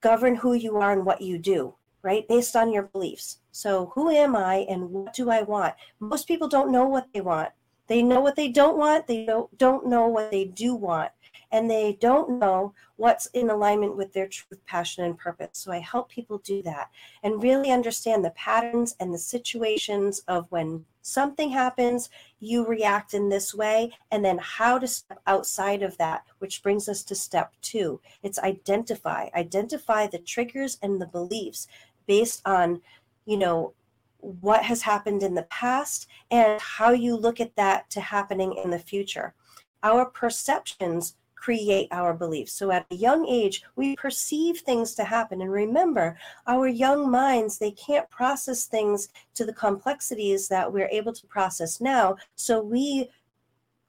govern 0.00 0.34
who 0.34 0.54
you 0.54 0.76
are 0.78 0.92
and 0.92 1.04
what 1.04 1.20
you 1.20 1.38
do, 1.38 1.74
right? 2.02 2.26
Based 2.28 2.56
on 2.56 2.72
your 2.72 2.84
beliefs. 2.84 3.38
So, 3.50 3.92
who 3.94 4.10
am 4.10 4.34
I 4.34 4.66
and 4.68 4.90
what 4.90 5.12
do 5.12 5.30
I 5.30 5.42
want? 5.42 5.74
Most 6.00 6.26
people 6.26 6.48
don't 6.48 6.72
know 6.72 6.86
what 6.86 7.08
they 7.12 7.20
want. 7.20 7.50
They 7.88 8.02
know 8.02 8.20
what 8.20 8.36
they 8.36 8.48
don't 8.48 8.78
want, 8.78 9.06
they 9.06 9.26
don't, 9.26 9.56
don't 9.58 9.86
know 9.86 10.06
what 10.06 10.30
they 10.30 10.46
do 10.46 10.74
want 10.74 11.10
and 11.52 11.70
they 11.70 11.98
don't 12.00 12.38
know 12.38 12.74
what's 12.96 13.26
in 13.26 13.50
alignment 13.50 13.96
with 13.96 14.12
their 14.12 14.26
truth, 14.26 14.60
passion, 14.66 15.04
and 15.04 15.18
purpose. 15.18 15.50
So 15.52 15.70
I 15.70 15.78
help 15.78 16.08
people 16.08 16.38
do 16.38 16.62
that 16.62 16.88
and 17.22 17.42
really 17.42 17.70
understand 17.70 18.24
the 18.24 18.30
patterns 18.30 18.96
and 18.98 19.12
the 19.12 19.18
situations 19.18 20.20
of 20.28 20.50
when 20.50 20.84
something 21.02 21.50
happens, 21.50 22.08
you 22.40 22.66
react 22.66 23.12
in 23.12 23.28
this 23.28 23.54
way, 23.54 23.92
and 24.10 24.24
then 24.24 24.38
how 24.38 24.78
to 24.78 24.86
step 24.86 25.20
outside 25.26 25.82
of 25.82 25.98
that, 25.98 26.24
which 26.38 26.62
brings 26.62 26.88
us 26.88 27.02
to 27.04 27.14
step 27.14 27.52
two. 27.60 28.00
It's 28.22 28.38
identify, 28.38 29.28
identify 29.34 30.06
the 30.06 30.18
triggers 30.18 30.78
and 30.82 31.00
the 31.00 31.06
beliefs 31.06 31.66
based 32.06 32.40
on, 32.46 32.80
you 33.26 33.36
know, 33.36 33.74
what 34.18 34.62
has 34.62 34.82
happened 34.82 35.22
in 35.22 35.34
the 35.34 35.42
past 35.44 36.06
and 36.30 36.60
how 36.60 36.92
you 36.92 37.16
look 37.16 37.40
at 37.40 37.56
that 37.56 37.90
to 37.90 38.00
happening 38.00 38.54
in 38.54 38.70
the 38.70 38.78
future. 38.78 39.34
Our 39.82 40.06
perceptions 40.06 41.16
create 41.42 41.88
our 41.90 42.14
beliefs. 42.14 42.52
So 42.52 42.70
at 42.70 42.86
a 42.92 42.94
young 42.94 43.26
age, 43.26 43.64
we 43.74 43.96
perceive 43.96 44.60
things 44.60 44.94
to 44.94 45.02
happen. 45.02 45.42
And 45.42 45.50
remember, 45.50 46.16
our 46.46 46.68
young 46.68 47.10
minds, 47.10 47.58
they 47.58 47.72
can't 47.72 48.08
process 48.10 48.66
things 48.66 49.08
to 49.34 49.44
the 49.44 49.52
complexities 49.52 50.46
that 50.48 50.72
we're 50.72 50.86
able 50.86 51.12
to 51.12 51.26
process 51.26 51.80
now. 51.80 52.16
So 52.36 52.62
we 52.62 53.10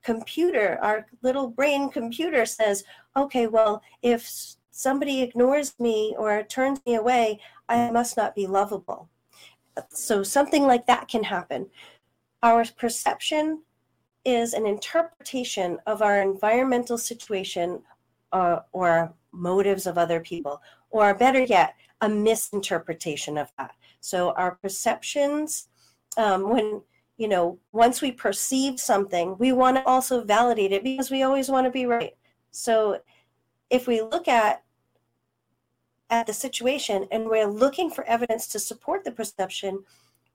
computer, 0.02 0.80
our 0.82 1.06
little 1.22 1.48
brain 1.48 1.90
computer 1.90 2.44
says, 2.48 2.84
okay, 3.16 3.46
well, 3.46 3.84
if 4.02 4.28
somebody 4.72 5.22
ignores 5.22 5.76
me 5.80 6.16
or 6.18 6.42
turns 6.42 6.80
me 6.88 6.96
away, 6.96 7.40
I 7.70 7.92
must 7.92 8.18
not 8.18 8.34
be 8.34 8.48
lovable. 8.48 9.10
So 9.90 10.24
something 10.24 10.64
like 10.64 10.88
that 10.88 11.08
can 11.08 11.24
happen. 11.24 11.70
Our 12.42 12.66
perception 12.66 13.62
is 14.26 14.54
an 14.54 14.66
interpretation 14.66 15.80
of 15.86 16.02
our 16.02 16.22
environmental 16.22 16.98
situation 16.98 17.82
uh, 18.32 18.60
or 18.72 19.14
motives 19.32 19.86
of 19.86 19.98
other 19.98 20.20
people, 20.20 20.62
or 20.90 21.14
better 21.14 21.42
yet, 21.42 21.76
a 22.02 22.10
misinterpretation 22.10 23.38
of 23.38 23.52
that. 23.58 23.72
So 24.00 24.32
our 24.32 24.56
perceptions, 24.56 25.68
um, 26.18 26.50
when 26.50 26.82
you 27.18 27.28
know, 27.28 27.60
once 27.72 28.02
we 28.02 28.12
perceive 28.12 28.80
something, 28.80 29.38
we 29.38 29.52
want 29.52 29.78
to 29.78 29.86
also 29.86 30.24
validate 30.24 30.72
it 30.72 30.84
because 30.84 31.12
we 31.12 31.24
always 31.24 31.48
want 31.48 31.66
to 31.66 31.72
be 31.72 31.86
right. 31.86 32.16
So 32.52 33.00
if 33.70 33.88
we 33.88 34.02
look 34.02 34.28
at 34.28 34.64
at 36.10 36.28
the 36.28 36.34
situation 36.34 37.08
and 37.12 37.28
we're 37.28 37.48
looking 37.48 37.90
for 37.90 38.04
evidence 38.04 38.48
to 38.48 38.60
support 38.60 39.04
the 39.04 39.12
perception, 39.12 39.84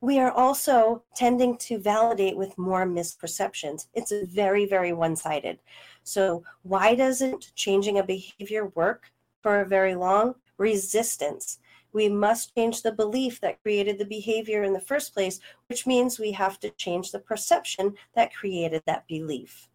we 0.01 0.19
are 0.21 0.31
also 0.31 1.03
tending 1.17 1.57
to 1.57 1.79
validate 1.79 2.37
with 2.37 2.57
more 2.57 2.87
misperceptions. 2.87 3.89
It's 3.95 4.13
very, 4.33 4.65
very 4.65 4.93
one 4.93 5.17
sided. 5.17 5.59
So, 6.05 6.45
why 6.63 6.95
doesn't 6.95 7.55
changing 7.55 7.99
a 7.99 8.05
behavior 8.05 8.67
work 8.75 9.11
for 9.43 9.61
a 9.61 9.67
very 9.67 9.95
long? 9.95 10.35
Resistance. 10.57 11.59
We 11.93 12.09
must 12.09 12.55
change 12.55 12.83
the 12.83 12.93
belief 12.93 13.41
that 13.41 13.63
created 13.63 13.99
the 13.99 14.05
behavior 14.05 14.63
in 14.63 14.73
the 14.73 14.81
first 14.81 15.15
place, 15.15 15.41
which 15.69 15.87
means 15.87 16.19
we 16.19 16.33
have 16.33 16.61
to 16.61 16.71
change 16.71 17.11
the 17.11 17.19
perception 17.19 17.95
that 18.15 18.35
created 18.35 18.83
that 18.87 19.07
belief. 19.09 19.69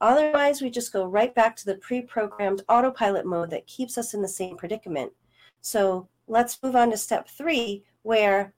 Otherwise, 0.00 0.60
we 0.60 0.70
just 0.70 0.92
go 0.92 1.06
right 1.06 1.34
back 1.34 1.56
to 1.56 1.64
the 1.64 1.76
pre 1.76 2.02
programmed 2.02 2.62
autopilot 2.68 3.26
mode 3.26 3.50
that 3.50 3.66
keeps 3.66 3.96
us 3.96 4.14
in 4.14 4.22
the 4.22 4.28
same 4.28 4.56
predicament. 4.56 5.12
So 5.60 6.08
let's 6.28 6.62
move 6.62 6.76
on 6.76 6.90
to 6.90 6.96
step 6.96 7.28
three, 7.28 7.84
where 8.02 8.52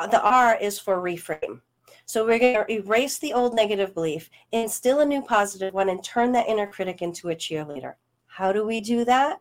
Uh, 0.00 0.06
the 0.06 0.22
R 0.22 0.56
is 0.56 0.78
for 0.78 0.96
reframe. 0.96 1.60
So 2.06 2.24
we're 2.24 2.38
going 2.38 2.54
to 2.54 2.72
erase 2.72 3.18
the 3.18 3.34
old 3.34 3.54
negative 3.54 3.92
belief, 3.92 4.30
instill 4.50 5.00
a 5.00 5.04
new 5.04 5.20
positive 5.20 5.74
one, 5.74 5.90
and 5.90 6.02
turn 6.02 6.32
that 6.32 6.48
inner 6.48 6.66
critic 6.66 7.02
into 7.02 7.28
a 7.28 7.36
cheerleader. 7.36 7.96
How 8.26 8.50
do 8.50 8.64
we 8.64 8.80
do 8.80 9.04
that? 9.04 9.40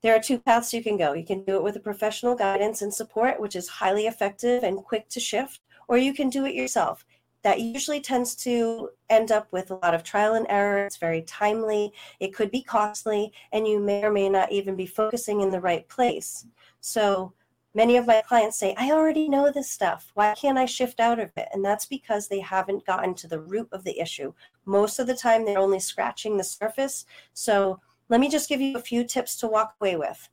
There 0.00 0.16
are 0.16 0.22
two 0.22 0.38
paths 0.38 0.72
you 0.72 0.82
can 0.82 0.96
go. 0.96 1.12
You 1.12 1.26
can 1.26 1.44
do 1.44 1.56
it 1.56 1.62
with 1.62 1.76
a 1.76 1.80
professional 1.80 2.34
guidance 2.34 2.80
and 2.80 2.92
support, 2.92 3.38
which 3.40 3.54
is 3.54 3.68
highly 3.68 4.06
effective 4.06 4.62
and 4.62 4.78
quick 4.78 5.10
to 5.10 5.20
shift, 5.20 5.60
or 5.86 5.98
you 5.98 6.14
can 6.14 6.30
do 6.30 6.46
it 6.46 6.54
yourself. 6.54 7.04
That 7.42 7.60
usually 7.60 8.00
tends 8.00 8.34
to 8.36 8.88
end 9.10 9.32
up 9.32 9.48
with 9.52 9.70
a 9.70 9.74
lot 9.74 9.92
of 9.92 10.02
trial 10.02 10.32
and 10.32 10.46
error. 10.48 10.86
It's 10.86 10.96
very 10.96 11.20
timely, 11.22 11.92
it 12.20 12.34
could 12.34 12.50
be 12.50 12.62
costly, 12.62 13.34
and 13.52 13.68
you 13.68 13.80
may 13.80 14.02
or 14.02 14.12
may 14.12 14.30
not 14.30 14.50
even 14.50 14.76
be 14.76 14.86
focusing 14.86 15.42
in 15.42 15.50
the 15.50 15.60
right 15.60 15.86
place. 15.88 16.46
So, 16.80 17.34
many 17.74 17.96
of 17.96 18.06
my 18.06 18.22
clients 18.26 18.58
say, 18.58 18.74
I 18.76 18.90
already 18.90 19.28
know 19.28 19.50
this 19.50 19.70
stuff. 19.70 20.10
Why 20.14 20.34
can't 20.34 20.58
I 20.58 20.66
shift 20.66 21.00
out 21.00 21.18
of 21.18 21.32
it? 21.36 21.48
And 21.52 21.64
that's 21.64 21.86
because 21.86 22.28
they 22.28 22.40
haven't 22.40 22.86
gotten 22.86 23.14
to 23.16 23.28
the 23.28 23.40
root 23.40 23.68
of 23.72 23.84
the 23.84 23.98
issue. 23.98 24.32
Most 24.64 24.98
of 24.98 25.06
the 25.06 25.14
time, 25.14 25.44
they're 25.44 25.58
only 25.58 25.80
scratching 25.80 26.36
the 26.36 26.44
surface. 26.44 27.06
So, 27.32 27.80
let 28.08 28.20
me 28.20 28.28
just 28.28 28.48
give 28.48 28.60
you 28.60 28.76
a 28.76 28.80
few 28.80 29.04
tips 29.04 29.36
to 29.36 29.46
walk 29.46 29.74
away 29.80 29.96
with. 29.96 30.28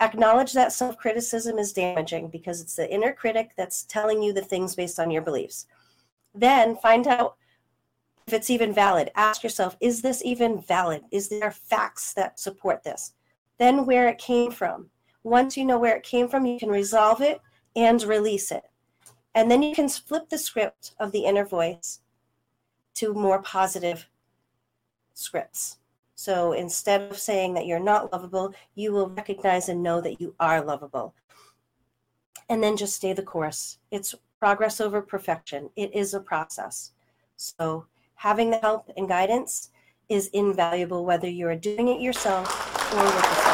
Acknowledge 0.00 0.52
that 0.52 0.72
self 0.72 0.98
criticism 0.98 1.58
is 1.58 1.72
damaging 1.72 2.28
because 2.28 2.60
it's 2.60 2.74
the 2.74 2.92
inner 2.92 3.12
critic 3.12 3.52
that's 3.56 3.84
telling 3.84 4.22
you 4.22 4.32
the 4.32 4.42
things 4.42 4.74
based 4.74 4.98
on 4.98 5.10
your 5.10 5.22
beliefs. 5.22 5.66
Then 6.34 6.76
find 6.76 7.06
out 7.06 7.36
if 8.26 8.32
it's 8.32 8.50
even 8.50 8.72
valid. 8.72 9.10
Ask 9.14 9.42
yourself, 9.42 9.76
is 9.80 10.02
this 10.02 10.22
even 10.24 10.60
valid? 10.60 11.02
Is 11.12 11.28
there 11.28 11.50
facts 11.50 12.12
that 12.14 12.40
support 12.40 12.82
this? 12.82 13.12
Then 13.58 13.86
where 13.86 14.08
it 14.08 14.18
came 14.18 14.50
from. 14.50 14.90
Once 15.24 15.56
you 15.56 15.64
know 15.64 15.78
where 15.78 15.96
it 15.96 16.02
came 16.02 16.28
from, 16.28 16.46
you 16.46 16.58
can 16.58 16.68
resolve 16.68 17.20
it 17.20 17.40
and 17.74 18.02
release 18.04 18.52
it. 18.52 18.64
And 19.34 19.50
then 19.50 19.62
you 19.62 19.74
can 19.74 19.88
flip 19.88 20.28
the 20.28 20.38
script 20.38 20.94
of 21.00 21.10
the 21.10 21.24
inner 21.24 21.44
voice 21.44 22.00
to 22.94 23.12
more 23.12 23.42
positive 23.42 24.08
scripts. 25.14 25.78
So 26.14 26.52
instead 26.52 27.10
of 27.10 27.18
saying 27.18 27.54
that 27.54 27.66
you're 27.66 27.80
not 27.80 28.12
lovable, 28.12 28.54
you 28.74 28.92
will 28.92 29.08
recognize 29.08 29.68
and 29.68 29.82
know 29.82 30.00
that 30.00 30.20
you 30.20 30.34
are 30.38 30.64
lovable. 30.64 31.14
And 32.48 32.62
then 32.62 32.76
just 32.76 32.94
stay 32.94 33.12
the 33.12 33.22
course. 33.22 33.78
It's 33.90 34.14
progress 34.38 34.80
over 34.80 35.00
perfection, 35.00 35.70
it 35.74 35.94
is 35.94 36.12
a 36.14 36.20
process. 36.20 36.92
So 37.36 37.86
having 38.14 38.50
the 38.50 38.58
help 38.58 38.90
and 38.96 39.08
guidance 39.08 39.70
is 40.08 40.28
invaluable 40.28 41.04
whether 41.04 41.28
you're 41.28 41.56
doing 41.56 41.88
it 41.88 42.00
yourself 42.00 42.92
or 42.92 43.02
with 43.02 43.14
a 43.16 43.53